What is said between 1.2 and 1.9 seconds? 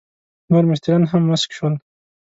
مسک شول.